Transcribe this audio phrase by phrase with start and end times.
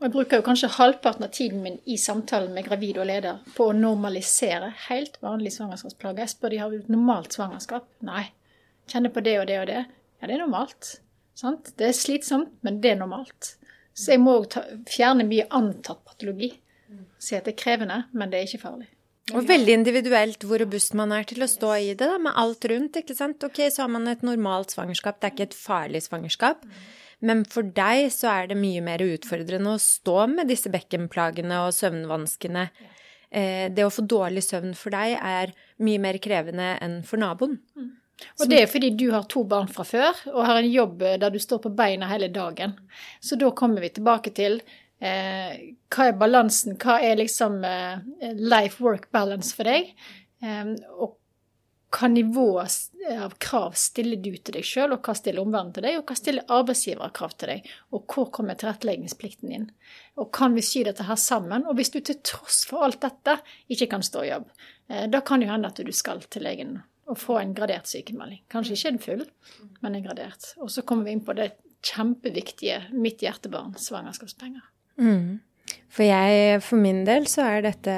[0.00, 3.42] Og jeg bruker jo kanskje halvparten av tiden min i samtalen med gravid og leder
[3.52, 6.24] på å normalisere helt vanlige svangerskapsplager.
[6.24, 7.84] Jeg spør de har et normalt svangerskap.
[8.08, 8.30] Nei.
[8.88, 9.82] Kjenner på det og det og det.
[9.84, 10.94] Ja, det er normalt.
[11.36, 11.74] Sant?
[11.76, 13.58] Det er slitsomt, men det er normalt.
[13.92, 16.54] Så jeg må ta, fjerne mye antatt patologi.
[17.20, 18.88] Si at det er krevende, men det er ikke farlig.
[19.36, 22.64] Og veldig individuelt hvor robust man er til å stå i det, da, med alt
[22.72, 23.44] rundt, ikke sant.
[23.46, 26.64] Ok, så har man et normalt svangerskap, det er ikke et farlig svangerskap.
[27.26, 31.74] Men for deg så er det mye mer utfordrende å stå med disse bekkenplagene og
[31.76, 32.68] søvnvanskene.
[33.30, 35.54] Eh, det å få dårlig søvn for deg er
[35.84, 37.58] mye mer krevende enn for naboen.
[37.76, 37.90] Mm.
[38.40, 41.32] Og det er fordi du har to barn fra før og har en jobb der
[41.32, 42.76] du står på beina hele dagen.
[43.20, 44.60] Så da kommer vi tilbake til
[45.00, 45.54] eh,
[45.92, 48.02] hva er balansen, hva er liksom eh,
[48.36, 49.92] life work balance for deg?
[50.44, 51.19] Eh, og
[51.90, 55.98] hva nivå av krav stiller du til deg sjøl, og hva stiller omverdenen til deg,
[55.98, 59.66] og hva stiller arbeidsgivere krav til deg, og hvor kommer tilretteleggingsplikten inn?
[60.20, 61.66] Og kan vi sy dette her sammen?
[61.66, 63.40] Og hvis du til tross for alt dette
[63.72, 64.46] ikke kan stå i jobb,
[64.88, 66.78] eh, da kan det hende at du skal til legen
[67.10, 68.44] og få en gradert sykemelding.
[68.52, 69.24] Kanskje ikke en full,
[69.82, 70.52] men en gradert.
[70.62, 71.52] Og så kommer vi inn på det
[71.82, 74.62] kjempeviktige mitt hjertebarn, svangerskapspenger.
[75.00, 75.40] Mm.
[75.90, 77.94] For jeg, for min del så er dette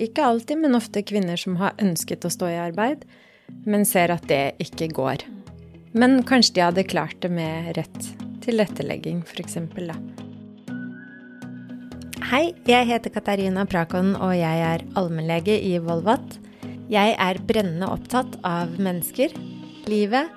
[0.00, 3.04] ikke alltid, men ofte kvinner som har ønsket å stå i arbeid,
[3.68, 5.24] men ser at det ikke går.
[5.94, 8.08] Men kanskje de hadde klart det med rett
[8.44, 9.58] tilrettelegging, f.eks.
[9.88, 9.96] da.
[12.24, 16.38] Hei, jeg heter Katarina Prakon, og jeg er allmennlege i Volvat.
[16.90, 19.32] Jeg er brennende opptatt av mennesker,
[19.88, 20.32] livet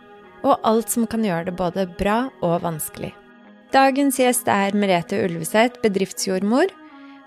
[0.45, 3.13] og alt som kan gjøre det både bra og vanskelig.
[3.67, 6.69] Dagens gjest er Merete Ulveseth, bedriftsjordmor,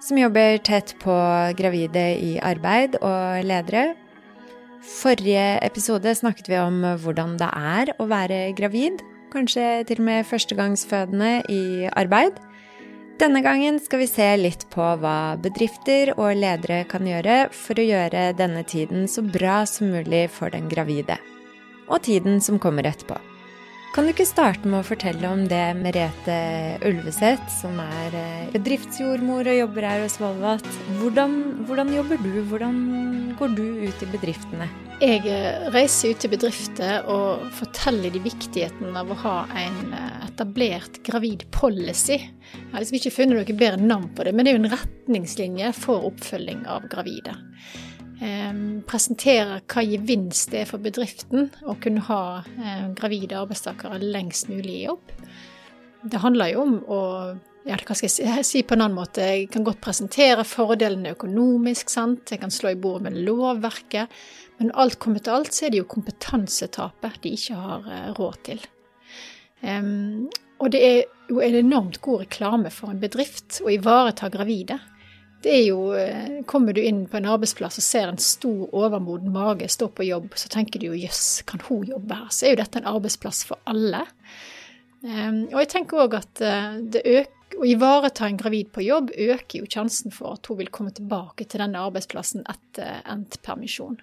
[0.01, 1.13] som jobber tett på
[1.59, 3.91] gravide i arbeid og ledere.
[4.81, 9.03] Forrige episode snakket vi om hvordan det er å være gravid,
[9.35, 12.41] kanskje til og med førstegangsfødende i arbeid.
[13.21, 17.85] Denne gangen skal vi se litt på hva bedrifter og ledere kan gjøre for å
[17.85, 21.21] gjøre denne tiden så bra som mulig for den gravide,
[21.93, 23.21] og tiden som kommer etterpå.
[23.91, 26.35] Kan du ikke starte med å fortelle om det Merete
[26.87, 30.69] Ulveseth, som er eh, bedriftsjordmor og jobber her hos Volvat.
[31.01, 31.35] Hvordan,
[31.67, 32.31] hvordan, jobber du?
[32.53, 32.79] Hvordan
[33.41, 34.71] går du ut i bedriftene?
[35.03, 40.25] Jeg eh, reiser ut til bedrifter og forteller de viktigheten av å ha en eh,
[40.29, 42.21] etablert gravid policy.
[42.21, 44.75] Jeg har liksom ikke funnet noe bedre navn på det, men det er jo en
[44.77, 47.35] retningslinje for oppfølging av gravide
[48.85, 52.23] presentere hva gevinst det er for bedriften å kunne ha
[52.99, 55.15] gravide arbeidstakere lengst mulig i jobb.
[56.05, 57.01] Det handler jo om å
[57.69, 61.91] ja, hva skal jeg si på en annen måte, jeg kan godt presentere fordelene økonomisk,
[61.93, 62.33] sant?
[62.33, 64.13] jeg kan slå i bordet med lovverket,
[64.61, 68.39] men alt kommet til alt så er det jo kompetansetapet de ikke har eh, råd
[68.49, 68.63] til.
[69.61, 70.29] Um,
[70.61, 70.99] og det er
[71.29, 74.79] jo en enormt god reklame for en bedrift å ivareta gravide.
[75.41, 79.33] Det er jo eh, Kommer du inn på en arbeidsplass og ser en stor, overmoden
[79.33, 82.29] mage stå på jobb, så tenker du jo jøss, kan hun jobbe her?
[82.35, 84.05] Så er jo dette en arbeidsplass for alle.
[85.01, 89.11] Um, og jeg tenker òg at uh, det øker, å ivareta en gravid på jobb
[89.17, 93.99] øker jo sjansen for at hun vil komme tilbake til denne arbeidsplassen etter endt permisjon.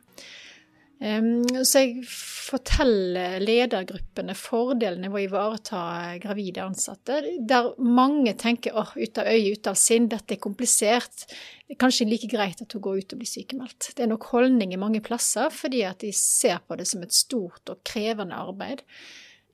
[0.97, 5.81] Så jeg forteller ledergruppene fordelene ved å ivareta
[6.24, 11.28] gravide ansatte, der mange tenker åh, ut av øye, ut av sinn, dette er komplisert.
[11.68, 13.91] Det er kanskje like greit at hun går ut og blir sykemeldt.
[13.94, 17.69] Det er nok holdninger mange plasser, fordi at de ser på det som et stort
[17.69, 18.81] og krevende arbeid.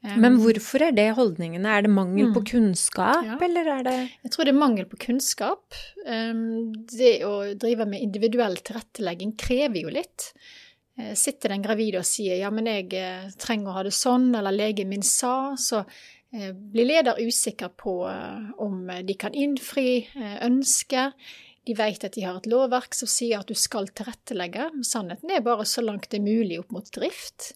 [0.04, 1.68] Men hvorfor er det holdningene?
[1.68, 2.48] Er det mangel på mm.
[2.50, 3.38] kunnskap, ja.
[3.46, 5.78] eller er det Jeg tror det er mangel på kunnskap.
[6.04, 10.34] Det å drive med individuell tilrettelegging krever jo litt.
[11.00, 14.30] Eh, sitter den gravide og sier ja, men jeg eh, trenger å ha det sånn,
[14.38, 17.96] eller legen min sa, så eh, blir leder usikker på
[18.62, 20.04] om de kan innfri
[20.46, 21.18] ønsket.
[21.64, 24.68] De vet at de har et lovverk som sier at du skal tilrettelegge.
[24.86, 27.54] Sannheten er bare så langt det er mulig opp mot drift.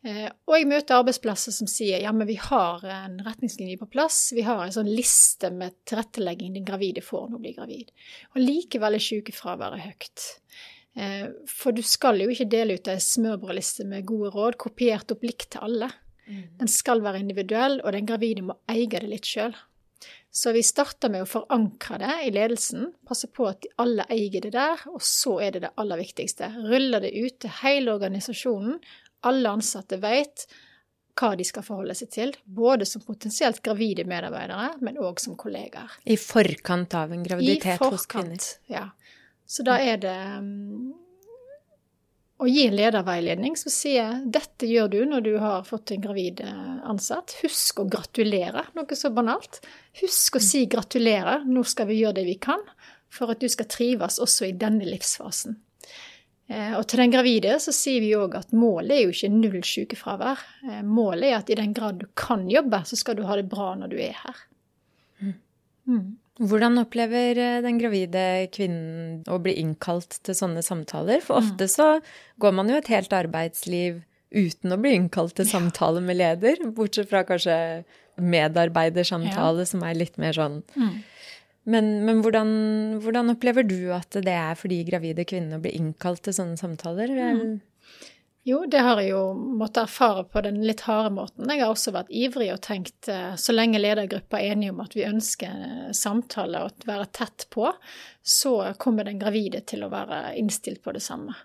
[0.00, 4.30] Og jeg møter arbeidsplasser som sier ja, men vi har en retningslinje på plass.
[4.32, 7.92] Vi har en sånn liste med tilrettelegging den gravide får når hun blir gravid.
[8.32, 10.30] Og likevel er sykefraværet høyt.
[10.96, 15.26] Eh, for du skal jo ikke dele ut ei smørbrødliste med gode råd, kopiert opp
[15.26, 15.90] likt til alle.
[16.26, 16.46] Mm.
[16.62, 19.54] Den skal være individuell, og den gravide må eie det litt sjøl.
[20.30, 24.52] Så vi starter med å forankre det i ledelsen, passe på at alle eier det
[24.54, 26.52] der, og så er det det aller viktigste.
[26.70, 28.78] Ruller det ut til hele organisasjonen,
[29.26, 30.46] alle ansatte vet
[31.18, 35.98] hva de skal forholde seg til, både som potensielt gravide medarbeidere, men òg som kollegaer.
[36.06, 38.46] I forkant av en graviditet forkant, hos kvinner?
[38.70, 38.86] Ja.
[39.50, 40.92] Så da er det um,
[42.40, 46.40] å gi en lederveiledning som sier dette gjør du når du har fått en gravid
[46.44, 47.34] eh, ansatt.
[47.42, 49.58] Husk å gratulere, noe så banalt.
[50.00, 52.62] Husk å si gratulerer, nå skal vi gjøre det vi kan
[53.10, 55.58] for at du skal trives også i denne livsfasen.
[56.50, 59.60] Eh, og til den gravide så sier vi òg at målet er jo ikke null
[59.66, 60.46] sykefravær.
[60.70, 63.50] Eh, målet er at i den grad du kan jobbe, så skal du ha det
[63.52, 64.42] bra når du er her.
[65.90, 66.06] Mm.
[66.40, 66.46] Mm.
[66.50, 71.20] Hvordan opplever eh, den gravide kvinnen å bli innkalt til sånne samtaler?
[71.24, 71.90] For ofte så
[72.40, 74.00] går man jo et helt arbeidsliv
[74.30, 77.84] uten å bli innkalt til samtale med leder, bortsett fra kanskje
[78.20, 79.68] medarbeidersamtale, ja.
[79.68, 80.98] som er litt mer sånn mm.
[81.70, 82.50] Men, men hvordan,
[83.04, 86.56] hvordan, opplever du at det er for de gravide kvinnene å bli innkalt til sånne
[86.56, 87.12] samtaler?
[87.12, 87.58] Mm.
[88.48, 91.50] Jo, det har jeg jo måttet erfare på den litt harde måten.
[91.52, 94.96] Jeg har også vært ivrig og tenkt eh, så lenge ledergruppa er enige om at
[94.96, 97.68] vi ønsker eh, samtale og være tett på,
[98.24, 101.36] så kommer den gravide til å være innstilt på det samme.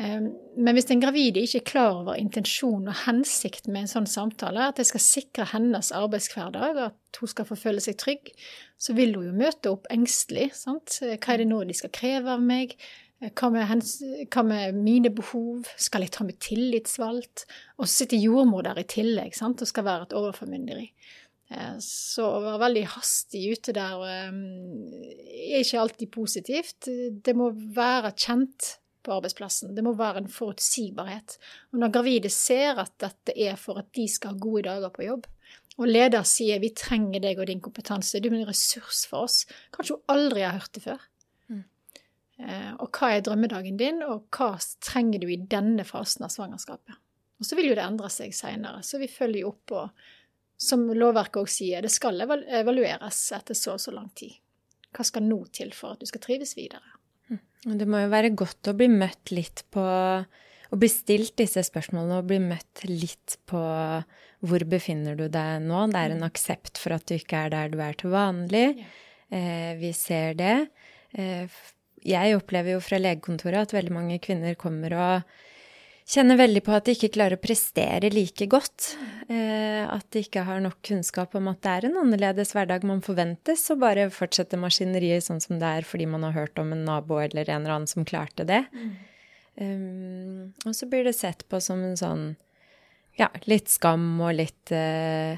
[0.00, 4.08] Ehm, men hvis den gravide ikke er klar over intensjon og hensikt med en sånn
[4.08, 8.32] samtale, at det skal sikre hennes arbeidshverdag, at hun skal få føle seg trygg,
[8.80, 10.52] så vil hun jo møte opp engstelig.
[10.56, 11.00] Sant?
[11.02, 12.78] Hva er det nå de skal kreve av meg?
[13.20, 13.98] Hva med, hens,
[14.32, 15.68] hva med, mine behov?
[15.76, 17.44] Skal jeg ta med tillitsvalgt?
[17.76, 19.60] Og så sitter jordmor der i tillegg sant?
[19.60, 20.86] og skal være et overformynderi.
[21.52, 24.30] Eh, så å være veldig hastig ute der eh,
[25.50, 26.88] er ikke alltid positivt.
[26.88, 29.74] Det må være kjent på arbeidsplassen.
[29.76, 31.36] Det må være en forutsigbarhet.
[31.74, 35.04] Og når gravide ser at dette er for at de skal ha gode dager på
[35.10, 35.28] jobb,
[35.80, 39.46] og leder sier 'vi trenger deg og din kompetanse', du er en ressurs for oss,
[39.72, 41.00] kanskje hun aldri har hørt det før.
[42.40, 44.54] Eh, og hva er drømmedagen din, og hva
[44.84, 46.96] trenger du i denne fasen av svangerskapet?
[47.40, 50.08] Og så vil jo det endre seg seinere, så vi følger jo opp og
[50.60, 54.34] som lovverket òg sier, det skal evalueres etter så og så lang tid.
[54.92, 56.84] Hva skal nå til for at du skal trives videre?
[57.30, 57.40] Hm.
[57.80, 59.84] Det må jo være godt å bli møtt litt på
[60.70, 63.58] Å bli stilt disse spørsmålene og bli møtt litt på
[64.46, 65.80] hvor befinner du deg nå?
[65.90, 66.28] Det er en hm.
[66.28, 68.68] aksept for at du ikke er der du er til vanlig.
[69.34, 70.54] Eh, vi ser det.
[71.10, 71.58] Eh,
[72.06, 75.40] jeg opplever jo fra legekontoret at veldig mange kvinner kommer og
[76.10, 78.94] kjenner veldig på at de ikke klarer å prestere like godt.
[79.30, 82.86] Eh, at de ikke har nok kunnskap om at det er en annerledes hverdag.
[82.88, 86.72] Man forventes og bare fortsetter maskineriet sånn som det er fordi man har hørt om
[86.74, 88.64] en nabo eller en eller annen som klarte det.
[88.74, 88.90] Mm.
[89.60, 92.24] Um, og så blir det sett på som en sånn
[93.18, 95.36] ja, litt skam og litt uh,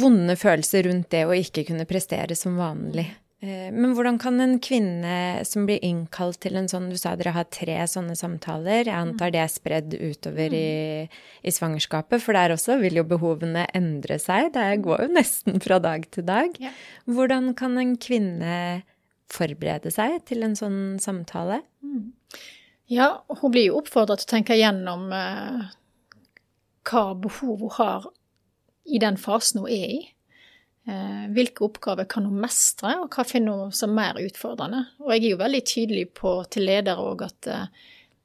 [0.00, 3.10] vonde følelser rundt det å ikke kunne prestere som vanlig.
[3.40, 7.36] Eh, men hvordan kan en kvinne som blir innkalt til en sånn Du sa dere
[7.36, 8.88] har tre sånne samtaler.
[8.88, 11.06] Jeg antar det er spredd utover i,
[11.46, 14.50] i svangerskapet, for der også vil jo behovene endre seg.
[14.56, 16.58] Det går jo nesten fra dag til dag.
[17.06, 18.82] Hvordan kan en kvinne
[19.30, 21.62] forberede seg til en sånn samtale?
[21.84, 22.10] Mm.
[22.88, 25.66] Ja, hun blir jo oppfordret til å tenke gjennom eh,
[26.88, 28.08] hva behov hun har
[28.88, 29.98] i den fasen hun er i.
[30.88, 34.86] Eh, hvilke oppgaver kan hun mestre, og hva finner hun som mer utfordrende?
[35.04, 37.66] Og jeg er jo veldig tydelig på til ledere òg at eh,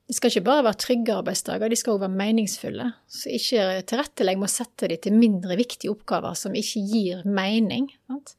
[0.08, 2.88] det skal ikke bare være trygge arbeidsdager, de skal òg være meningsfulle.
[3.12, 7.90] Så ikke tilrettelegg med å sette de til mindre viktige oppgaver som ikke gir mening.
[8.12, 8.36] Sant?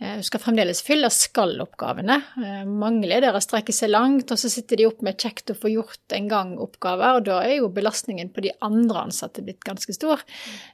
[0.00, 2.16] Eh, du skal fremdeles fylle skal-oppgavene.
[2.42, 5.70] Eh, mange ledere strekker seg langt, og så sitter de opp med kjekt å få
[5.70, 10.24] gjort en gang-oppgaver, og da er jo belastningen på de andre ansatte blitt ganske stor.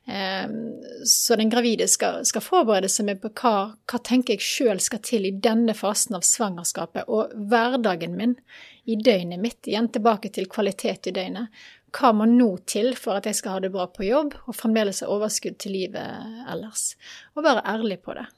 [0.09, 0.49] Eh,
[1.05, 5.05] så den gravide skal, skal forberede seg med på hva, hva tenker jeg sjøl skal
[5.05, 8.39] til i denne fasen av svangerskapet og hverdagen min
[8.89, 9.61] i døgnet mitt.
[9.69, 11.53] Igjen tilbake til kvalitet i døgnet.
[11.93, 15.03] Hva må nå til for at jeg skal ha det bra på jobb og fremdeles
[15.05, 16.95] ha overskudd til livet ellers?
[17.37, 18.31] Og være ærlig på det.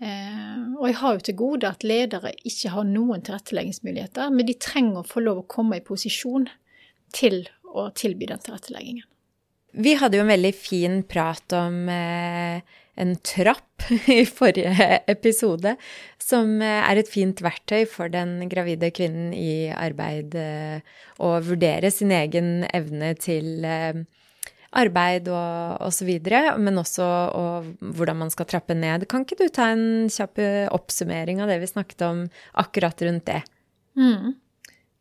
[0.00, 4.56] Eh, og jeg har jo til gode at ledere ikke har noen tilretteleggingsmuligheter, men de
[4.56, 6.48] trenger å få lov å komme i posisjon
[7.12, 9.04] til å tilby den tilretteleggingen.
[9.72, 12.64] Vi hadde jo en veldig fin prat om eh,
[13.00, 15.76] en trapp i forrige episode,
[16.20, 20.36] som eh, er et fint verktøy for den gravide kvinnen i arbeid
[21.20, 23.64] å vurdere sin egen evne til
[24.72, 26.10] arbeid og osv.,
[26.58, 29.06] men også og hvordan man skal trappe ned.
[29.10, 32.24] Kan ikke du ta en kjapp eh, oppsummering av det vi snakket om
[32.60, 33.42] akkurat rundt det?
[33.98, 34.34] Mm.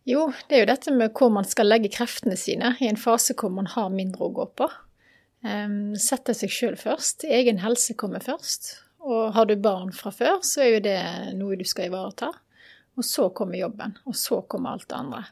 [0.10, 3.36] Jo, det er jo dette med hvor man skal legge kreftene sine i en fase
[3.38, 4.68] hvor man har mindre å gå på.
[5.42, 7.26] Um, sette seg sjøl først.
[7.26, 8.76] Egen helse kommer først.
[9.02, 11.00] Og har du barn fra før, så er jo det
[11.38, 12.30] noe du skal ivareta.
[13.00, 15.24] Og så kommer jobben, og så kommer alt det andre.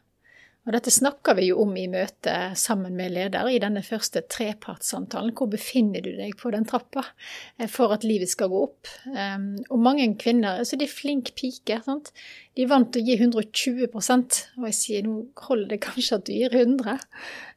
[0.69, 5.31] Og dette snakker vi jo om i møte sammen med leder i denne første trepartssamtalen.
[5.33, 7.07] Hvor befinner du deg på den trappa
[7.57, 8.91] eh, for at livet skal gå opp?
[9.09, 11.81] Um, og mange kvinner altså de er flinke piker.
[11.87, 12.13] Sant?
[12.53, 16.29] De er vant til å gi 120% og jeg sier nå holder det kanskje at
[16.29, 17.01] du gir 100,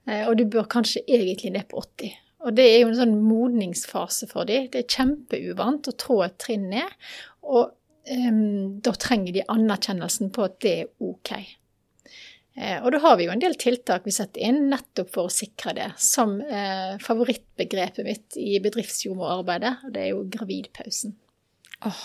[0.08, 2.18] uh, og du bør kanskje egentlig ned på 80.
[2.48, 4.70] Og det er jo en sånn modningsfase for dem.
[4.72, 6.96] Det er kjempeuvant å trå et trinn ned.
[7.44, 7.76] Og
[8.08, 11.36] um, da trenger de anerkjennelsen på at det er ok.
[12.52, 15.32] Eh, og da har vi jo en del tiltak vi setter inn nettopp for å
[15.32, 21.14] sikre det, som eh, favorittbegrepet mitt i bedriftsjordmorarbeidet, og det er jo gravidpausen.
[21.88, 22.02] Åh,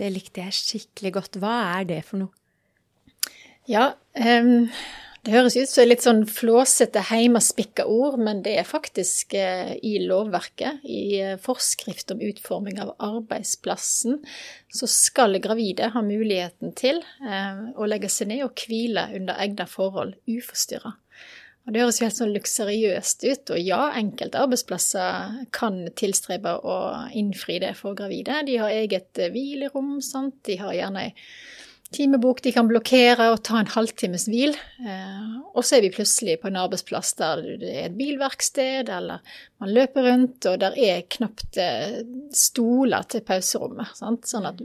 [0.00, 1.38] det likte jeg skikkelig godt.
[1.42, 2.32] Hva er det for noe?
[3.70, 4.70] Ja, um,
[5.22, 10.00] det høres ut som litt sånn flåsete, heimaspikka ord, men det er faktisk eh, i
[10.02, 14.18] lovverket, i eh, forskrift om utforming av arbeidsplassen,
[14.66, 19.68] så skal gravide ha muligheten til eh, å legge seg ned og hvile under egna
[19.70, 20.96] forhold uforstyrra.
[21.62, 26.78] Og Det høres jo helt sånn luksuriøst ut, og ja, enkelte arbeidsplasser kan tilstrebe å
[27.14, 28.42] innfri det for gravide.
[28.50, 30.40] De har eget hvilerom, sant?
[30.50, 31.12] de har gjerne
[31.94, 34.54] timebok de kan blokkere og ta en halvtimes hvil.
[34.82, 39.22] Eh, og så er vi plutselig på en arbeidsplass der det er et bilverksted, eller
[39.62, 42.00] man løper rundt, og der er knapt eh,
[42.36, 43.92] stoler til pauserommet.
[43.98, 44.26] Sant?
[44.30, 44.62] Sånn at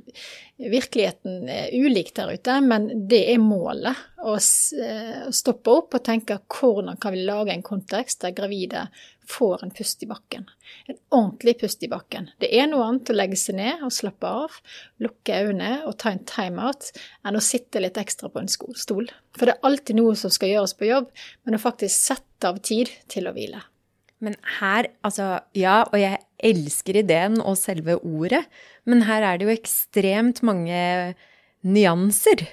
[0.58, 4.08] virkeligheten er ulik der ute, men det er målet.
[4.18, 8.88] Å eh, stoppe opp og tenke hvordan kan vi lage en kontekst der gravide
[9.30, 10.48] får en pust i bakken.
[10.90, 12.30] En ordentlig pust i bakken.
[12.42, 14.58] Det er noe annet å legge seg ned og slappe av,
[15.04, 16.90] lukke øynene og ta en timeout
[17.28, 19.10] enn å sitte litt ekstra på en stol.
[19.38, 21.12] For det er alltid noe som skal gjøres på jobb,
[21.46, 23.62] men å faktisk sette av tid til å hvile.
[24.24, 28.48] Men her, altså ja, og jeg elsker ideen og selve ordet,
[28.90, 30.80] men her er det jo ekstremt mange
[31.68, 32.48] nyanser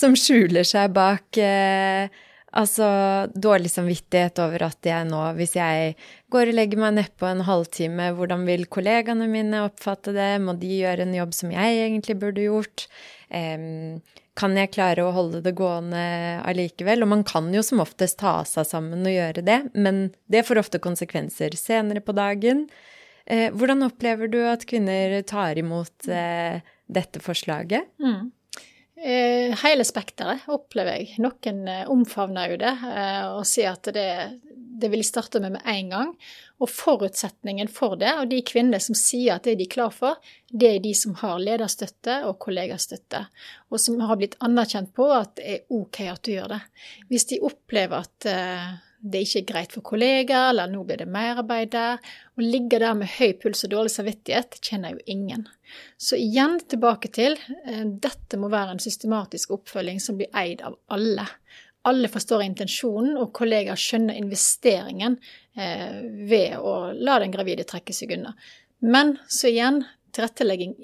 [0.00, 2.10] som skjuler seg bak eh,
[2.50, 2.86] Altså
[3.30, 5.92] dårlig samvittighet over at jeg nå, hvis jeg
[6.34, 10.32] går og legger meg nedpå en halvtime, hvordan vil kollegaene mine oppfatte det?
[10.42, 12.88] Må de gjøre en jobb som jeg egentlig burde gjort?
[13.30, 14.02] Eh,
[14.40, 16.02] kan jeg klare å holde det gående
[16.48, 17.04] allikevel?
[17.04, 20.64] Og man kan jo som oftest ta seg sammen og gjøre det, men det får
[20.64, 22.66] ofte konsekvenser senere på dagen.
[23.30, 27.90] Eh, hvordan opplever du at kvinner tar imot eh, dette forslaget?
[28.02, 28.30] Mm.
[29.02, 31.14] Eh, hele spekteret opplever jeg.
[31.24, 34.10] Noen eh, omfavner jo det eh, og sier at det,
[34.52, 36.10] det vil de starte med med en gang.
[36.60, 40.20] Og forutsetningen for det, og de kvinner som sier at det er de klar for,
[40.52, 43.22] det er de som har lederstøtte og kollegastøtte,
[43.72, 46.60] og som har blitt anerkjent på at det er OK at du gjør det.
[47.08, 48.28] Hvis de opplever at
[49.00, 52.00] det er ikke greit for kollegaer, eller nå blir det merarbeid der.
[52.36, 55.46] Å ligge der med høy puls og dårlig samvittighet kjenner jo ingen.
[55.96, 60.76] Så igjen tilbake til eh, dette må være en systematisk oppfølging som blir eid av
[60.92, 61.24] alle.
[61.88, 65.16] Alle forstår intensjonen, og kollegaer skjønner investeringen
[65.56, 68.34] eh, ved å la den gravide trekke seg unna.
[68.84, 70.76] Men så igjen, tilrettelegging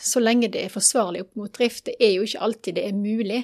[0.00, 1.86] så lenge det er forsvarlig opp mot drift.
[1.88, 3.42] Det er jo ikke alltid det er mulig,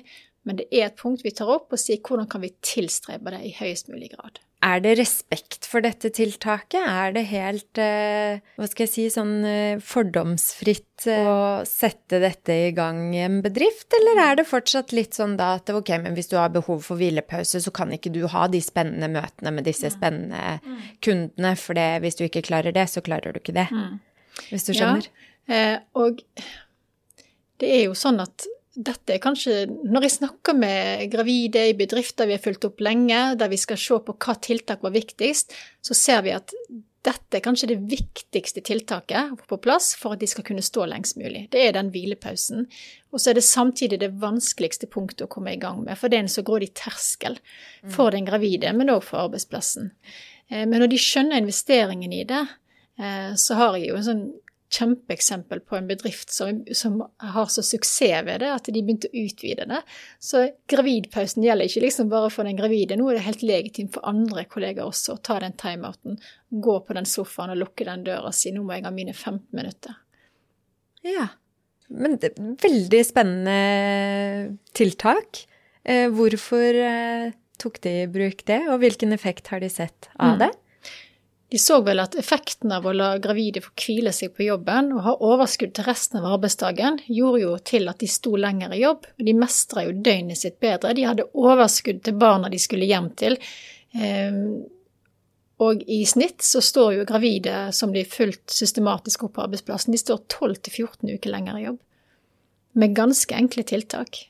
[0.49, 3.45] men det er et punkt vi tar opp og sier hvordan kan vi tilstrebe det
[3.47, 4.41] i høyest mulig grad.
[4.63, 6.79] Er det respekt for dette tiltaket?
[6.87, 12.59] Er det helt, eh, hva skal jeg si, sånn eh, fordomsfritt eh, å sette dette
[12.69, 16.15] i gang i en bedrift, eller er det fortsatt litt sånn da at ok, men
[16.15, 19.67] hvis du har behov for hvilepause, så kan ikke du ha de spennende møtene med
[19.67, 19.97] disse mm.
[19.97, 20.81] spennende mm.
[21.03, 23.67] kundene, for det, hvis du ikke klarer det, så klarer du ikke det.
[23.75, 23.99] Mm.
[24.53, 25.11] Hvis du skjønner?
[25.51, 26.23] Ja, og
[27.59, 32.29] det er jo sånn at dette er kanskje Når jeg snakker med gravide i bedrifter
[32.29, 35.53] vi har fulgt opp lenge, der vi skal se på hva tiltak var viktigst,
[35.85, 36.55] så ser vi at
[37.03, 41.17] dette er kanskje det viktigste tiltaket på plass for at de skal kunne stå lengst
[41.19, 41.49] mulig.
[41.51, 42.69] Det er den hvilepausen.
[43.11, 46.21] Og så er det samtidig det vanskeligste punktet å komme i gang med, for det
[46.21, 47.41] er en så grådig terskel
[47.91, 49.91] for den gravide, men òg for arbeidsplassen.
[50.47, 52.45] Eh, men når de skjønner investeringen i det,
[53.03, 54.25] eh, så har jeg jo en sånn
[54.73, 59.25] kjempeeksempel på en bedrift som, som, har så suksess ved det at de begynte å
[59.25, 59.81] utvide det.
[60.23, 62.97] Så gravidpausen gjelder ikke liksom bare for den gravide.
[62.99, 66.19] Nå er det helt legitimt for andre kolleger også å ta den timeouten,
[66.51, 69.15] gå på den sofaen og lukke den døra og si 'nå må jeg ha mine
[69.15, 70.01] 15 minutter'.
[71.03, 71.29] Ja,
[71.89, 75.45] men det er veldig spennende tiltak.
[75.85, 80.39] Eh, hvorfor eh, tok de i bruk det, og hvilken effekt har de sett av
[80.39, 80.59] mm.
[81.53, 85.03] De så vel at effekten av å la gravide få hvile seg på jobben og
[85.05, 89.05] ha overskudd til resten av arbeidsdagen, gjorde jo til at de sto lenger i jobb.
[89.21, 90.95] De mestra jo døgnet sitt bedre.
[90.97, 93.37] De hadde overskudd til barna de skulle hjem til.
[93.93, 94.63] Ehm,
[95.61, 100.01] og i snitt så står jo gravide som blir fulgt systematisk opp på arbeidsplassen, de
[100.01, 101.81] står 12-14 uker lenger i jobb.
[102.81, 104.25] Med ganske enkle tiltak.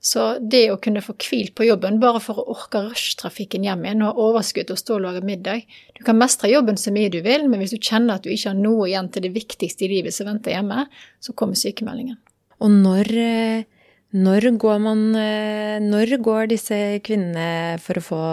[0.00, 4.04] Så det å kunne få hvilt på jobben bare for å orke rushtrafikken hjem igjen
[4.06, 5.66] og ha overskudd å stå og lage middag
[5.98, 8.54] Du kan mestre jobben så mye du vil, men hvis du kjenner at du ikke
[8.54, 10.86] har noe igjen til det viktigste i livet som venter hjemme,
[11.20, 12.16] så kommer sykemeldingen.
[12.60, 13.68] Og når, eh,
[14.16, 18.24] når går man eh, Når går disse kvinnene for å få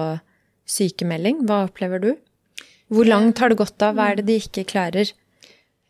[0.67, 1.43] sykemelding?
[1.47, 2.11] Hva opplever du?
[2.87, 3.95] Hvor langt har det gått av?
[3.95, 5.11] Hva er det de ikke klarer?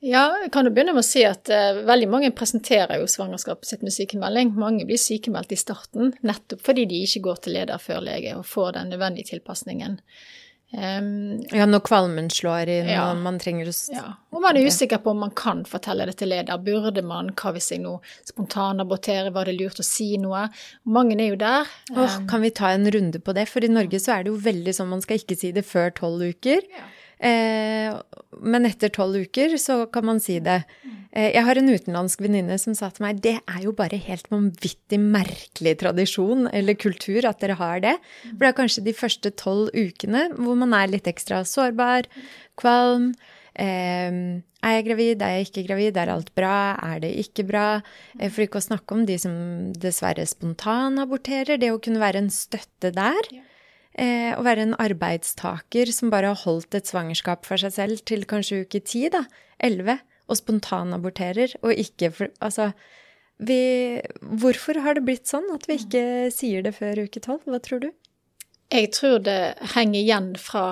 [0.06, 3.66] Ja, jeg kan jo begynne med å si at uh, veldig mange presenterer jo svangerskapet
[3.66, 4.52] sitt med sykemelding.
[4.54, 8.46] Mange blir sykemeldt i starten nettopp fordi de ikke går til leder før lege og
[8.46, 9.98] får den nødvendige tilpasningen.
[10.68, 14.02] Um, ja, når kvalmen slår inn ja, og man trenger å Ja,
[14.36, 16.60] og man er usikker på om man kan fortelle det til leder.
[16.60, 17.96] Burde man, hva hvis jeg nå
[18.28, 20.44] spontanaborterer, var det lurt å si noe?
[20.84, 21.72] Mange er jo der.
[21.96, 23.48] Oh, kan vi ta en runde på det?
[23.50, 25.90] For i Norge så er det jo veldig sånn man skal ikke si det før
[26.04, 26.68] tolv uker.
[26.76, 26.86] Ja.
[27.18, 27.96] Eh,
[28.46, 30.60] men etter tolv uker så kan man si det.
[31.12, 34.30] Eh, jeg har en utenlandsk venninne som sa til meg det er jo bare helt
[34.30, 37.96] vanvittig merkelig tradisjon eller kultur at dere har det.
[38.28, 42.10] For det er kanskje de første tolv ukene hvor man er litt ekstra sårbar,
[42.60, 43.14] kvalm.
[43.58, 47.68] Eh, er jeg gravid, er jeg ikke gravid, er alt bra, er det ikke bra?
[48.20, 49.34] Eh, for ikke å snakke om de som
[49.74, 53.30] dessverre spontanaborterer, det å kunne være en støtte der.
[53.98, 58.28] Eh, å være en arbeidstaker som bare har holdt et svangerskap for seg selv til
[58.30, 59.24] kanskje uke ti, da,
[59.58, 62.74] elleve, og spontanaborterer, og ikke for Altså,
[63.40, 67.46] vi Hvorfor har det blitt sånn at vi ikke sier det før uke tolv?
[67.46, 67.90] Hva tror du?
[68.74, 70.66] Jeg tror det henger igjen fra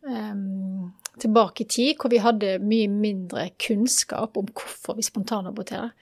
[0.00, 5.92] um, tilbake i tid, hvor vi hadde mye mindre kunnskap om hvorfor vi spontanaborterer.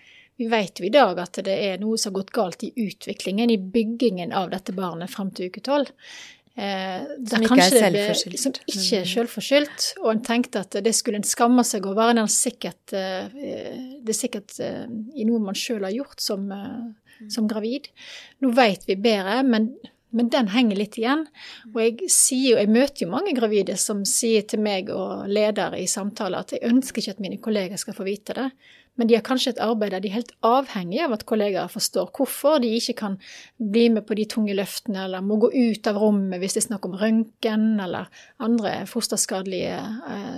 [0.41, 3.51] Vi vet jo i dag at det er noe som har gått galt i utviklingen,
[3.53, 5.91] i byggingen av dette barnet frem til uke tolv.
[6.59, 8.41] Eh, som ikke er selvforskyldt.
[8.43, 9.87] Som ikke er selvforskyldt.
[10.03, 12.11] Og en tenkte at det skulle en skamme seg over.
[12.17, 13.39] Det er sikkert, eh,
[14.03, 14.83] det er sikkert eh,
[15.15, 17.89] i noe man sjøl har gjort som, eh, som, gravid.
[18.43, 19.71] Nå vet vi bedre, men,
[20.11, 21.25] men, den henger litt igjen.
[21.71, 25.87] Og jeg, sier, jeg møter jo mange gravide som sier til meg og leder i
[25.87, 28.51] samtaler at jeg ønsker ikke at mine kolleger skal få vite det.
[28.99, 32.11] Men de har kanskje et arbeid der de er helt avhengige av at kollegaer forstår
[32.17, 33.17] hvorfor de ikke kan
[33.57, 36.69] bli med på de tunge løftene, eller må gå ut av rommet hvis det er
[36.69, 38.11] snakk om røntgen eller
[38.43, 39.79] andre fosterskadelige,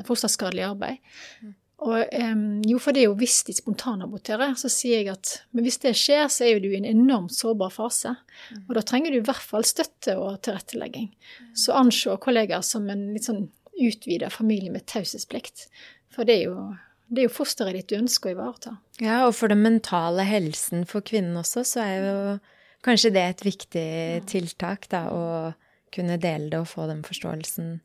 [0.06, 1.02] fosterskadelige arbeid.
[1.82, 5.66] Og um, jo, for det er jo hvis de spontanaborterer, så sier jeg at men
[5.66, 8.14] hvis det skjer, så er jo du i en enormt sårbar fase.
[8.68, 11.10] Og da trenger du i hvert fall støtte og tilrettelegging.
[11.58, 13.48] Så anså kollegaer som en litt sånn
[13.82, 15.66] utvida familie med taushetsplikt.
[16.14, 16.70] For det er jo
[17.12, 18.74] det er jo fosteret ditt du ønsker å ivareta.
[19.02, 22.16] Ja, og for den mentale helsen for kvinnen også, så er jo
[22.86, 23.88] kanskje det et viktig
[24.30, 25.52] tiltak, da, å
[25.92, 27.76] kunne dele det og få den forståelsen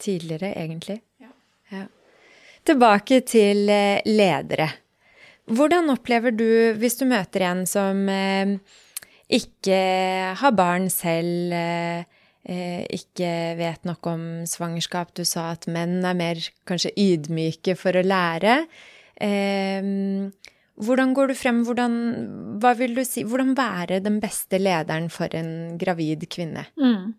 [0.00, 1.02] tidligere, egentlig.
[1.70, 1.84] Ja.
[2.64, 4.70] Tilbake til eh, ledere.
[5.50, 8.56] Hvordan opplever du, hvis du møter en som eh,
[9.30, 9.80] ikke
[10.40, 15.12] har barn selv, eh, ikke vet nok om svangerskap.
[15.14, 18.62] Du sa at menn er mer kanskje ydmyke for å lære.
[19.20, 19.90] Eh,
[20.80, 21.62] hvordan går du frem?
[21.66, 21.96] Hvordan,
[22.62, 23.26] hva vil du si?
[23.28, 26.64] Hvordan være den beste lederen for en gravid kvinne?
[26.80, 27.12] Mm.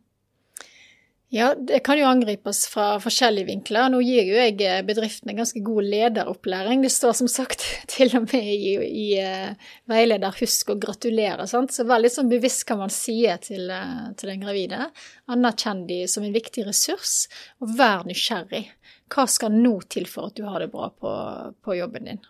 [1.34, 3.88] Ja, det kan jo angripes fra forskjellige vinkler.
[3.88, 6.82] Nå gir jo jeg eh, bedriftene ganske god lederopplæring.
[6.84, 7.64] Det står som sagt
[7.94, 11.48] til og med i, i uh, veileder 'husk å gratulere'.
[11.48, 11.72] Sant?
[11.72, 13.16] Så veldig sånn bevisst kan man si
[13.48, 14.90] til, uh, til den gravide.
[15.32, 17.30] Anerkjenn de som en viktig ressurs,
[17.64, 18.66] og vær nysgjerrig.
[19.08, 21.16] Hva skal nå til for at du har det bra på,
[21.64, 22.24] på jobben din?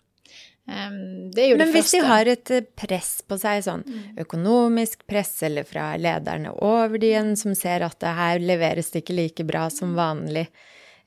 [1.60, 4.04] Men hvis de har et eh, press på seg, sånn mm.
[4.24, 9.04] økonomisk press eller fra lederne over de igjen, som ser at det her leveres det
[9.04, 10.48] ikke like bra som vanlig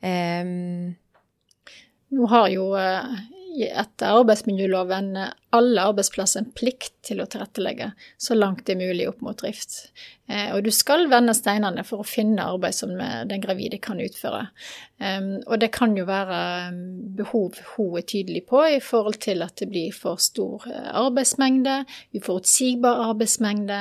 [0.00, 0.92] um,
[2.14, 3.14] Nå har jo eh,
[3.62, 5.12] etter arbeidsmiljøloven
[5.55, 9.93] alle arbeidsplasser en plikt til å tilrettelegge så langt det er mulig opp mot drift.
[10.27, 14.49] Eh, og du skal vende steinene for å finne arbeid som den gravide kan utføre.
[15.45, 16.38] Og det kan jo være
[17.19, 21.83] behov hun er tydelig på i forhold til at det blir for stor eh, arbeidsmengde,
[22.17, 23.81] uforutsigbar arbeidsmengde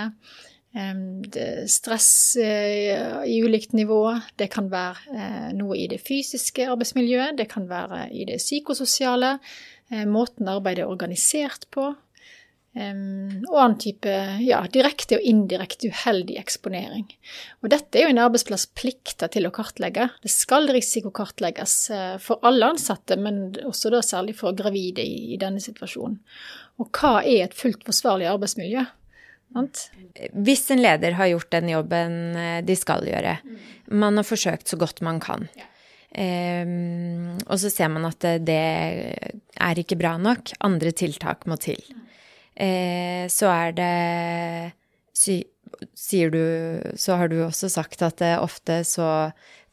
[1.68, 4.20] stress eh, i ulikt nivå.
[4.36, 9.38] Det kan være eh, noe i det fysiske arbeidsmiljøet, det kan være i det psykososiale,
[9.92, 11.94] eh, måten arbeidet er organisert på,
[12.74, 14.10] og annen type
[14.42, 17.04] ja, direkte og indirekte uheldig eksponering.
[17.62, 20.08] Og dette er jo en arbeidsplass plikta til å kartlegge.
[20.24, 21.76] Det skal risikokartlegges
[22.26, 26.18] for alle ansatte, men også da særlig for gravide i, denne situasjonen.
[26.82, 28.88] Og hva er et fullt forsvarlig arbeidsmiljø?
[30.34, 33.38] Hvis en leder har gjort den jobben eh, de skal gjøre,
[33.94, 35.48] man har forsøkt så godt man kan,
[36.18, 41.82] um, og så ser man at det er ikke bra nok, andre tiltak må til,
[42.58, 43.94] uh, så er det
[45.98, 46.44] sier du,
[47.00, 49.08] så har du også sagt at det ofte så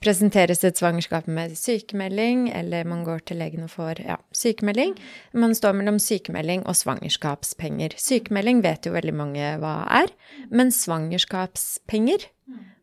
[0.01, 4.95] presenteres et svangerskap med sykemelding, eller man går til legen og får ja, sykemelding.
[5.37, 7.97] Man står mellom sykemelding og svangerskapspenger.
[8.01, 10.13] Sykemelding vet jo veldig mange hva er,
[10.49, 12.25] men svangerskapspenger,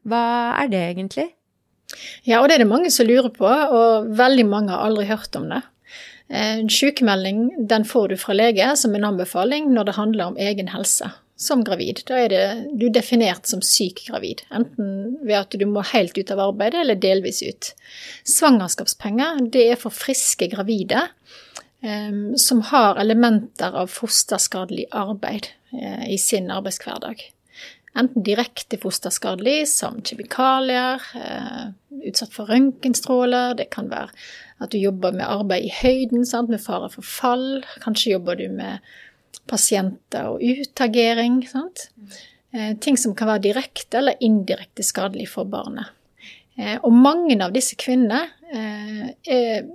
[0.08, 0.24] hva
[0.62, 1.30] er det egentlig?
[2.28, 5.36] Ja, og det er det mange som lurer på, og veldig mange har aldri hørt
[5.40, 5.64] om det.
[6.28, 10.70] En sykemelding den får du fra lege som en anbefaling når det handler om egen
[10.74, 12.02] helse som gravid.
[12.10, 16.18] Da er det, du er definert som syk gravid, enten ved at du må helt
[16.18, 17.72] ut av arbeidet eller delvis ut.
[18.28, 21.06] Svangerskapspenger det er for friske gravide
[21.86, 27.22] um, som har elementer av fosterskadelig arbeid uh, i sin arbeidshverdag.
[27.98, 31.70] Enten direkte fosterskadelig, som kjemikalier, uh,
[32.06, 34.10] utsatt for røntgenstråler, det kan være
[34.58, 36.50] at du jobber med arbeid i høyden, sant?
[36.50, 38.82] med fare for fall, kanskje jobber du med
[39.48, 41.42] pasienter og utagering.
[42.52, 45.92] Eh, ting som kan være direkte eller indirekte skadelig for barnet.
[46.58, 49.68] Eh, og mange av disse kvinnene eh, er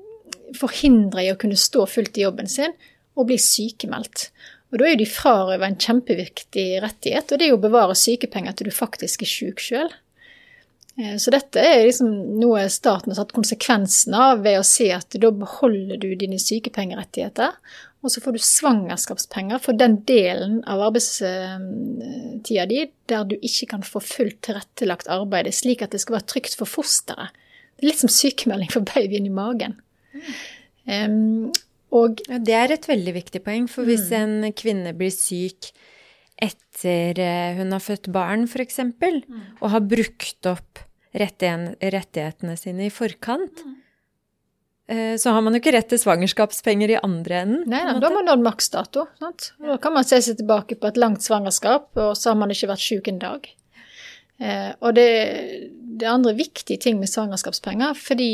[0.53, 2.75] i å kunne stå fullt i jobben sin
[3.17, 4.31] og bli sykemeldt.
[4.73, 8.57] Og da er de frarøvet en kjempeviktig rettighet, og det er jo å bevare sykepenger
[8.57, 9.91] til du faktisk er syk sjøl.
[11.21, 12.09] Så dette er liksom
[12.41, 17.57] noe staten har tatt konsekvensen av ved å si at da beholder du dine sykepengerettigheter,
[18.03, 23.85] og så får du svangerskapspenger for den delen av arbeidstida di der du ikke kan
[23.87, 27.31] få fullt tilrettelagt arbeid, slik at det skal være trygt for fosteret.
[27.79, 29.77] Det er litt som sykemelding for babyen i magen.
[30.87, 31.53] Um,
[31.95, 34.17] og, ja, det er et veldig viktig poeng, for hvis mm.
[34.19, 35.71] en kvinne blir syk
[36.43, 39.61] etter eh, hun har født barn, f.eks., mm.
[39.61, 40.83] og har brukt opp
[41.15, 43.82] rettighetene sine i forkant, mm
[45.21, 47.63] så har man jo ikke rett til svangerskapspenger i andre enden.
[47.71, 49.07] Nei, da har man nådd maksdato.
[49.23, 52.71] Da kan man se seg tilbake på et langt svangerskap, og så har man ikke
[52.73, 53.49] vært syk en dag.
[54.43, 55.09] Eh, og det,
[56.01, 58.33] det andre viktige ting med svangerskapspenger, fordi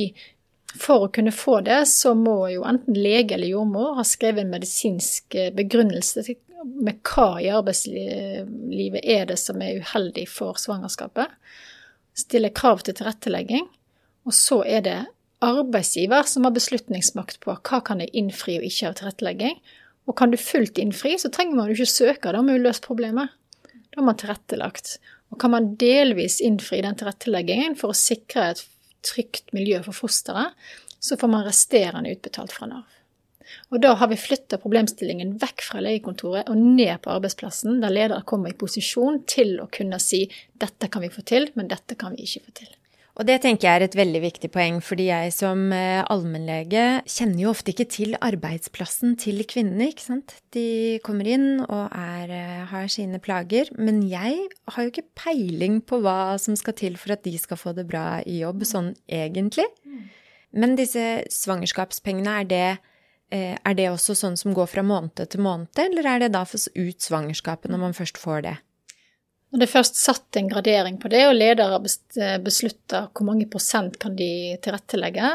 [0.79, 4.53] for å kunne få det, så må jo enten lege eller jordmor ha skrevet en
[4.53, 6.25] medisinsk eh, begrunnelse
[6.59, 11.31] med hva i arbeidslivet er det som er uheldig for svangerskapet.
[12.19, 13.69] Stille krav til tilrettelegging.
[14.29, 14.99] Og så er det
[15.45, 19.61] arbeidsgiver som har beslutningsmakt på hva kan jeg innfri og ikke av tilrettelegging.
[20.09, 22.65] Og kan du fullt innfri, så trenger man jo ikke søke, da har man jo
[22.65, 23.35] løst problemet.
[23.69, 24.97] Da har man tilrettelagt.
[25.29, 28.63] Og kan man delvis innfri den tilretteleggingen for å sikre et
[29.05, 30.57] trygt miljø for fosteret,
[30.99, 32.87] så får man resterende utbetalt fra Nav.
[33.73, 38.27] Og da har vi flytta problemstillingen vekk fra legekontoret og ned på arbeidsplassen, der ledere
[38.29, 40.27] kommer i posisjon til å kunne si
[40.61, 42.75] dette kan vi få til, men dette kan vi ikke få til.
[43.19, 47.43] Og det tenker jeg er et veldig viktig poeng, fordi jeg som eh, allmennlege kjenner
[47.43, 50.37] jo ofte ikke til arbeidsplassen til kvinnene, ikke sant.
[50.55, 55.81] De kommer inn og er, eh, har sine plager, men jeg har jo ikke peiling
[55.83, 58.93] på hva som skal til for at de skal få det bra i jobb, sånn
[59.11, 59.67] egentlig.
[60.55, 62.79] Men disse svangerskapspengene, er det,
[63.35, 66.47] eh, er det også sånn som går fra måned til måned, eller er det da
[66.47, 68.59] ut svangerskapet når man først får det?
[69.49, 71.79] Når det først satt en gradering på det, og ledere
[72.45, 75.31] beslutta hvor mange prosent kan de tilrettelegge,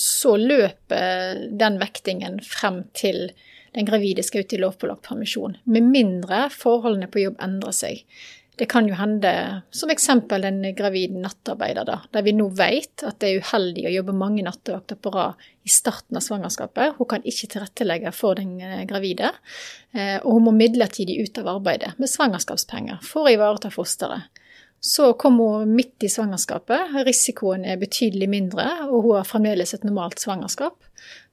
[0.00, 3.26] så løper den vektingen frem til
[3.72, 5.58] den gravide skal ut i lovpålagt permisjon.
[5.64, 8.02] Med mindre forholdene på jobb endrer seg.
[8.62, 9.30] Det kan jo hende,
[9.74, 13.94] som eksempel en gravid nattarbeider, da, der vi nå vet at det er uheldig å
[13.96, 16.94] jobbe mange nattevakter på rad i starten av svangerskapet.
[17.00, 19.32] Hun kan ikke tilrettelegge for den eh, gravide,
[19.90, 24.30] eh, og hun må midlertidig ut av arbeidet med svangerskapspenger for å ivareta fosteret.
[24.82, 29.84] Så kommer hun midt i svangerskapet, risikoen er betydelig mindre, og hun har fremdeles et
[29.86, 30.74] normalt svangerskap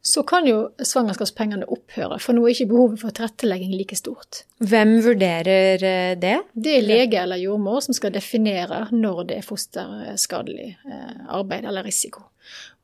[0.02, 4.44] så kan jo svangerskapspengene opphøre, for nå er ikke behovet for tilrettelegging like stort.
[4.64, 6.38] Hvem vurderer eh, det?
[6.56, 11.84] Det er lege eller jordmor som skal definere når det er fosterskadelig eh, arbeid eller
[11.84, 12.30] risiko.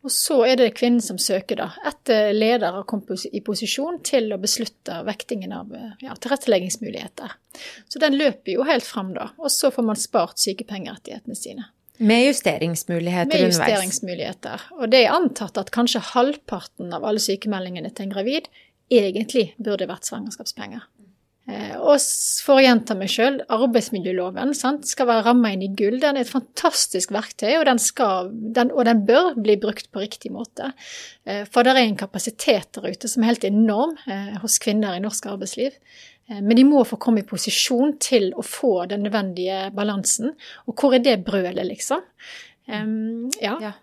[0.05, 4.29] Og så er det kvinnen som søker, da, etter leder har kommet i posisjon til
[4.35, 5.71] å beslutte vektingen av
[6.03, 7.33] ja, tilretteleggingsmuligheter.
[7.89, 11.71] Så den løper jo helt fram da, og så får man spart sykepengerettighetene sine.
[11.97, 13.57] Med justeringsmuligheter Med underveis.
[13.57, 14.69] Med justeringsmuligheter.
[14.77, 18.49] Og det er antatt at kanskje halvparten av alle sykemeldingene til en gravid
[18.91, 20.83] egentlig burde vært svangerskapspenger.
[21.45, 22.01] Eh, og
[22.41, 25.99] for å gjenta meg sjøl, arbeidsmiljøloven sant, skal være ramma inn i gull.
[26.01, 30.01] Den er et fantastisk verktøy, og den, skal, den, og den, bør bli brukt på
[30.01, 30.71] riktig måte.
[31.29, 34.97] Eh, for det er en kapasitet der ute som er helt enorm eh, hos kvinner
[34.97, 35.77] i norsk arbeidsliv.
[36.25, 40.31] Men de må få komme i posisjon til å få den nødvendige balansen.
[40.65, 42.01] Og hvor er det brølet, liksom?
[42.65, 43.51] Um, ja.
[43.61, 43.75] ja.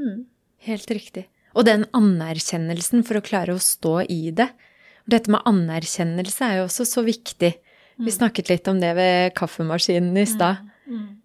[0.00, 0.22] Mm.
[0.64, 1.26] Helt riktig.
[1.52, 4.48] Og den anerkjennelsen for å klare å stå i det.
[5.10, 7.54] Dette med anerkjennelse er jo også så viktig
[8.00, 10.62] Vi snakket litt om det ved kaffemaskinen i stad.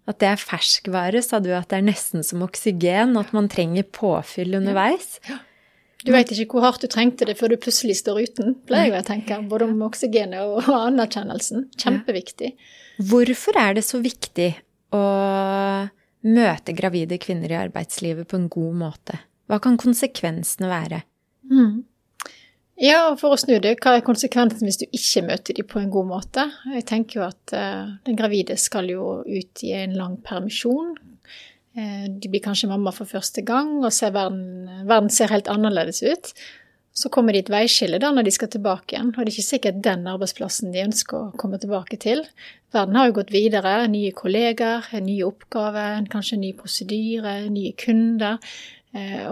[0.06, 3.86] At det er ferskvare, sa du at det er nesten som oksygen, at man trenger
[3.96, 5.16] påfyll underveis.
[6.04, 9.02] Du veit ikke hvor hardt du trengte det før du plutselig står uten, pleier jeg
[9.02, 9.40] å tenke.
[9.50, 11.66] Både om oksygenet og anerkjennelsen.
[11.80, 12.52] Kjempeviktig.
[13.08, 14.52] Hvorfor er det så viktig
[14.94, 15.02] å
[16.26, 19.18] møte gravide kvinner i arbeidslivet på en god måte?
[19.50, 21.02] Hva kan konsekvensene være?
[21.50, 21.82] Mm.
[22.76, 25.80] Ja, og for å snu det, hva er konsekvensen hvis du ikke møter dem på
[25.80, 26.44] en god måte?
[26.74, 30.92] Jeg tenker jo at uh, den gravide skal jo ut i en lang permisjon.
[31.72, 36.02] Uh, de blir kanskje mamma for første gang, og ser verden, verden, ser helt annerledes
[36.04, 36.34] ut.
[36.96, 39.46] Så kommer de et veiskille da når de skal tilbake igjen, og det er ikke
[39.48, 42.26] sikkert den arbeidsplassen de ønsker å komme tilbake til.
[42.76, 48.40] Verden har jo gått videre, nye kolleger, nye oppgaver, kanskje nye prosedyre, nye kunder.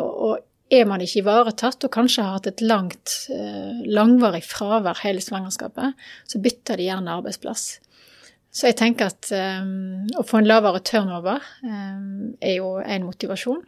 [0.00, 5.02] Og og er man ikke ivaretatt og kanskje har hatt et langt, eh, langvarig fravær
[5.04, 5.92] hele svangerskapet,
[6.26, 7.66] så bytter de gjerne arbeidsplass.
[8.54, 13.64] Så jeg tenker at um, å få en lavere turnover um, er jo en motivasjon.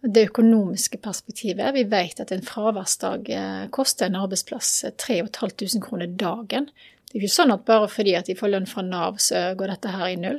[0.00, 3.26] Det økonomiske perspektivet Vi vet at en fraværsdag
[3.74, 6.70] koster en arbeidsplass 3500 kroner dagen.
[7.10, 9.74] Det er ikke sånn at bare fordi at de får lønn fra Nav, så går
[9.74, 10.38] dette her i null.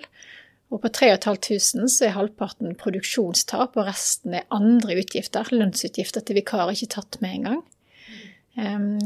[0.72, 5.50] Og på 3500 så er halvparten produksjonstap, og resten er andre utgifter.
[5.52, 7.64] Lønnsutgifter til vikar ikke tatt med engang.
[8.56, 9.00] Um,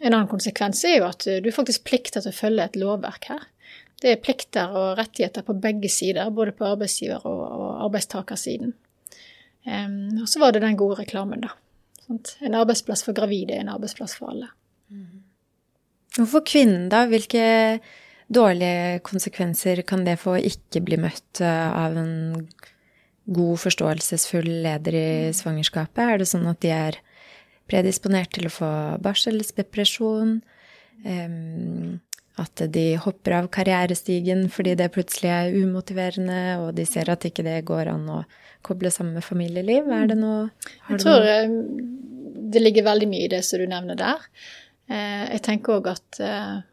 [0.00, 3.48] en annen konsekvens er jo at du faktisk plikter til å følge et lovverk her.
[4.00, 8.72] Det er plikter og rettigheter på begge sider, både på arbeidsgiver- og, arbeidstakersiden.
[9.66, 11.52] Um, og så var det den gode reklamen, da.
[12.06, 12.36] Sånt.
[12.40, 14.48] En arbeidsplass for gravide er en arbeidsplass for alle.
[16.16, 17.04] Hvorfor kvinnen, da?
[17.10, 17.42] Hvilke
[18.30, 22.12] dårlige konsekvenser kan det få å ikke bli møtt eh, av en
[23.30, 26.04] god, forståelsesfull leder i svangerskapet?
[26.04, 27.00] Er det sånn at de er
[27.70, 28.70] predisponert til å få
[29.02, 30.38] barselsdepresjon?
[32.40, 37.44] At de hopper av karrierestigen fordi det plutselig er umotiverende, og de ser at ikke
[37.46, 38.18] det går an å
[38.66, 39.90] koble sammen med familieliv?
[39.92, 40.48] Er det noe
[40.88, 41.26] Jeg tror?
[41.26, 41.54] Eh,
[42.50, 44.26] det ligger veldig mye i det som du nevner der.
[44.90, 46.69] Eh, jeg tenker òg at Ehm,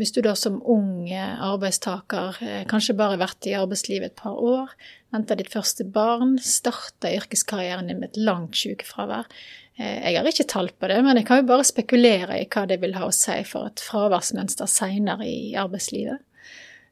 [0.00, 4.38] hvis du da som ung arbeidstaker eh, kanskje bare har vært i arbeidslivet et par
[4.40, 4.72] år,
[5.12, 9.28] venta ditt første barn, starta yrkeskarrieren din med et langt sykefravær.
[9.76, 12.64] Eh, jeg har ikke tall på det, men jeg kan jo bare spekulere i hva
[12.70, 16.24] det vil ha å si for et fraværsmønster seinere i arbeidslivet.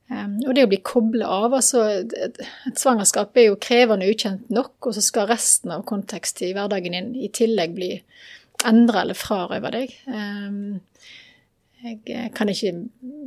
[0.08, 2.40] Ehm, og det å bli kobla av altså et,
[2.76, 7.10] svangerskap er jo krevende ukjent nok, og så skal resten av kontekst i hverdagen din
[7.16, 7.90] i tillegg bli
[8.68, 9.92] endra eller frarøva deg.
[11.88, 12.74] Jeg eh, kan ikke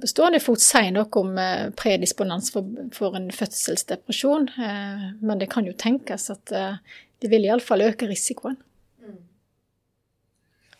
[0.02, 5.50] på stående fot si noe om predisponens predisponans for, for, en fødselsdepresjon, eh, men det
[5.54, 8.60] kan jo tenkes at det vil iallfall øke risikoen.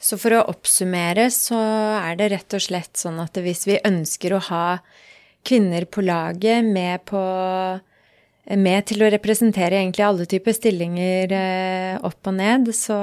[0.02, 1.60] Så for å oppsummere så
[2.00, 4.66] er det rett og slett sånn at hvis vi ønsker å ha
[5.46, 7.22] kvinner på laget med, på,
[8.58, 11.36] med til å representere egentlig alle typer stillinger
[12.02, 12.98] opp og ned, så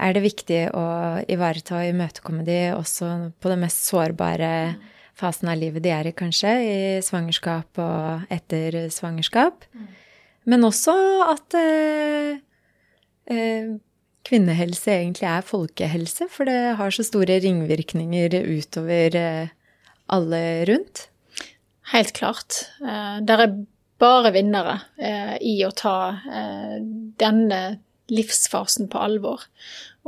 [0.00, 0.86] er det viktig å
[1.30, 3.10] ivareta og imøtekomme de også
[3.40, 4.52] på den mest sårbare
[5.20, 9.66] fasen av livet de er i, kanskje, i svangerskap og etter svangerskap.
[10.48, 10.94] Men også
[11.28, 12.40] at eh,
[13.28, 13.72] eh,
[14.26, 19.52] kvinnehelse egentlig er folkehelse, for det har så store ringvirkninger utover eh,
[20.12, 21.06] alle rundt.
[21.92, 22.64] Helt klart.
[22.80, 23.54] Eh, det er
[24.00, 25.96] bare vinnere eh, i å ta
[27.20, 27.60] denne
[28.12, 29.46] livsfasen på alvor.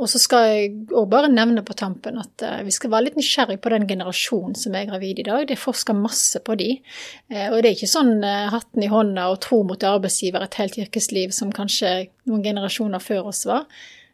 [0.01, 3.17] Og så skal jeg òg bare nevne på tampen at uh, vi skal være litt
[3.19, 5.45] nysgjerrig på den generasjonen som er gravid i dag.
[5.45, 6.71] Det er forska masse på de.
[7.29, 10.57] Uh, og det er ikke sånn uh, hatten i hånda og tro mot arbeidsgiver et
[10.61, 11.93] helt yrkesliv som kanskje
[12.29, 13.67] noen generasjoner før oss var.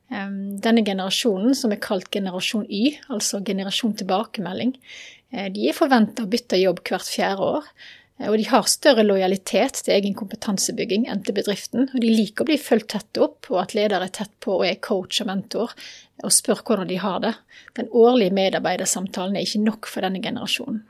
[0.10, 4.72] Denne generasjonen, som er kalt generasjon Y, altså generasjon tilbakemelding,
[5.54, 7.68] de er forventa å bytte jobb hvert fjerde år.
[8.28, 11.88] Og de har større lojalitet til egen kompetansebygging enn til bedriften.
[11.88, 14.66] Og de liker å bli fulgt tett opp, og at leder er tett på og
[14.68, 15.76] er coach og mentor
[16.26, 17.34] og spør hvordan de har det.
[17.80, 20.84] Den årlige medarbeidersamtalen er ikke nok for denne generasjonen.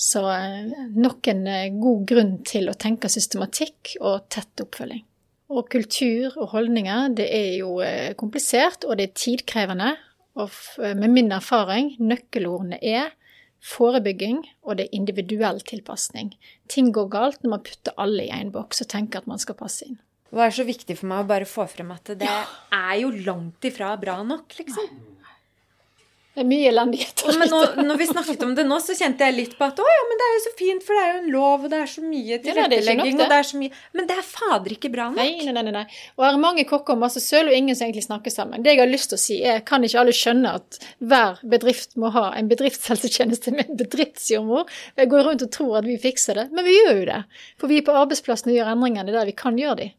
[0.00, 5.04] Så eh, nok en eh, god grunn til å tenke systematikk og tett oppfølging.
[5.50, 9.94] Og kultur og holdninger, det er jo eh, komplisert, og det er tidkrevende.
[10.40, 10.52] Og
[10.96, 13.10] med min erfaring, nøkkelordene er
[13.64, 16.32] forebygging, og det er individuell tilpasning.
[16.72, 19.58] Ting går galt når man putter alle i én boks og tenker at man skal
[19.58, 20.00] passe inn.
[20.30, 22.44] Hva er så viktig for meg å bare få frem at det ja.
[22.70, 24.92] er jo langt ifra bra nok, liksom.
[26.30, 27.24] Det er mye elendighet.
[27.40, 29.86] Men nå, når vi snakket om det nå, så kjente jeg litt på at å
[29.86, 31.80] ja, men det er jo så fint, for det er jo en lov, og det
[31.82, 35.08] er så mye tilrettelegging, og det er så mye Men det er fader ikke bra
[35.10, 35.18] nok.
[35.18, 35.74] Nei, nei, nei.
[35.74, 35.84] nei.
[36.14, 38.62] Og er mange kokker og masse søl, og ingen som egentlig snakker sammen.
[38.62, 41.98] Det jeg har lyst til å si, er kan ikke alle skjønne at hver bedrift
[41.98, 44.70] må ha en bedriftshelsetjeneste med en bedriftsjordmor?
[45.02, 47.22] Jeg går rundt og tror at vi fikser det, men vi gjør jo det.
[47.58, 49.94] For vi er på arbeidsplassen og gjør endringene der vi kan gjøre de.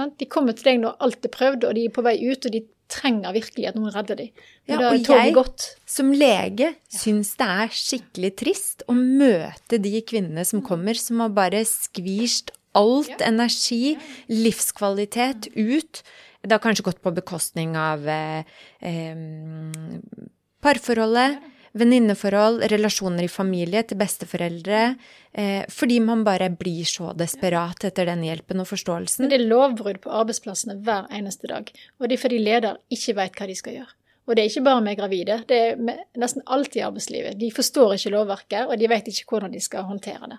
[0.00, 0.10] Ja.
[0.20, 2.54] De kommer til deg når alt er prøvd, og de er på vei ut, og
[2.54, 4.30] de trenger virkelig at noen redder dem.
[4.70, 5.66] Ja, og jeg godt.
[5.88, 11.30] som lege syns det er skikkelig trist å møte de kvinnene som kommer, som har
[11.36, 13.28] bare skvist alt ja.
[13.30, 13.96] energi,
[14.30, 16.02] livskvalitet ut.
[16.42, 18.46] Det har kanskje gått på bekostning av eh,
[18.86, 19.24] eh,
[20.64, 21.40] parforholdet
[21.72, 24.82] venninneforhold, relasjoner i familie til besteforeldre.
[25.32, 29.22] Eh, fordi man bare blir så desperat etter den hjelpen og forståelsen.
[29.22, 31.70] Men det er lovbrudd på arbeidsplassene hver eneste dag.
[32.00, 33.94] Og det er fordi leder ikke vet hva de skal gjøre.
[34.30, 35.80] Og det er ikke bare med gravide, det er
[36.22, 37.34] nesten alt i arbeidslivet.
[37.40, 40.38] De forstår ikke lovverket, og de vet ikke hvordan de skal håndtere det.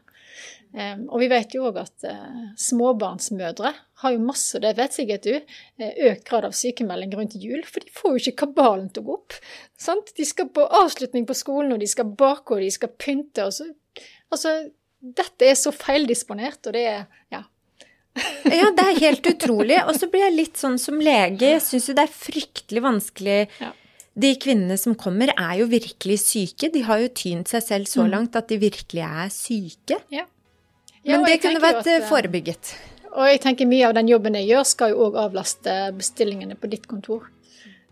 [0.71, 3.73] Um, og vi vet jo òg at uh, småbarnsmødre
[4.03, 7.83] har jo masse, det vet sikkert du, uh, økt grad av sykemelding rundt jul, for
[7.83, 9.35] de får jo ikke kabalen til å gå opp.
[9.75, 10.13] Sant?
[10.15, 13.49] De skal på avslutning på skolen, og de skal bake, og de skal pynte.
[13.49, 13.67] og så,
[14.31, 14.55] altså,
[15.19, 17.03] dette er så feildisponert, og det er
[17.35, 17.43] ja.
[18.61, 19.83] ja, det er helt utrolig.
[19.83, 23.75] Og så blir jeg litt sånn som lege, syns jo det er fryktelig vanskelig ja.
[24.13, 26.67] De kvinnene som kommer, er jo virkelig syke.
[26.73, 28.09] De har jo tynt seg selv så mm.
[28.11, 30.01] langt at de virkelig er syke.
[30.11, 30.25] Ja.
[31.01, 32.73] Ja, Men det kunne vært at, eh, forebygget.
[33.11, 36.69] Og jeg tenker mye av den jobben jeg gjør, skal jo òg avlaste bestillingene på
[36.71, 37.29] ditt kontor.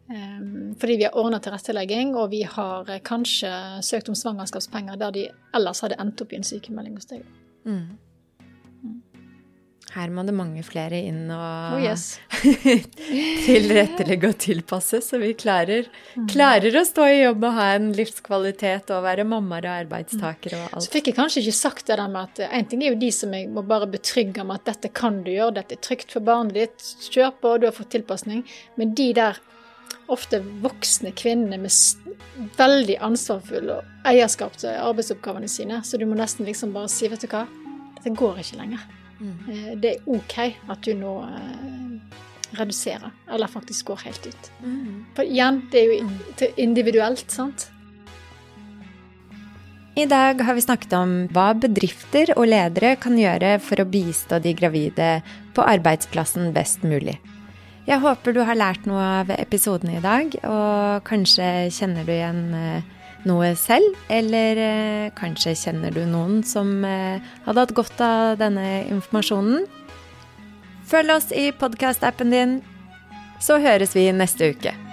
[0.10, 3.50] Um, fordi vi har ordna tilrettelegging, og vi har eh, kanskje
[3.86, 7.26] søkt om svangerskapspenger der de ellers hadde endt opp i en sykemelding hos deg.
[7.70, 7.98] Mm.
[9.96, 12.20] Her må det mange flere inn og oh, yes.
[13.48, 16.28] tilrettelegge og tilpasse, så vi klarer, mm.
[16.30, 20.78] klarer, å stå i jobb og ha en livskvalitet og være mammaer og arbeidstakere og
[20.78, 20.86] alt.
[20.86, 23.10] Så fikk jeg kanskje ikke sagt det der med at en ting er jo de
[23.16, 26.26] som jeg må bare betrygge med at dette kan du gjøre, dette er trygt for
[26.26, 28.46] barnet ditt, kjør på, du har fått tilpasning.
[28.78, 29.42] Men de der
[30.10, 33.74] ofte voksne kvinnene med veldig ansvarsfull
[34.10, 37.48] eierskap til arbeidsoppgavene sine, så du må nesten liksom bare si, vet du hva,
[37.98, 38.99] dette går ikke lenger.
[39.20, 39.80] Mm.
[39.82, 40.38] Det er OK
[40.72, 42.20] at du nå eh,
[42.60, 44.52] reduserer, eller faktisk går helt ut.
[44.64, 45.04] Mm.
[45.18, 46.16] For igjen, det er jo mm.
[46.58, 47.70] individuelt, sant.
[50.00, 54.38] I dag har vi snakket om hva bedrifter og ledere kan gjøre for å bistå
[54.40, 55.10] de gravide
[55.58, 57.18] på arbeidsplassen best mulig.
[57.90, 62.42] Jeg håper du har lært noe av episoden i dag, og kanskje kjenner du igjen
[62.56, 62.88] eh,
[63.28, 68.68] noe selv, eller eh, kanskje kjenner du noen som eh, hadde hatt godt av denne
[68.88, 69.66] informasjonen.
[70.90, 72.60] Følg oss i podkast-appen din,
[73.44, 74.89] så høres vi neste uke.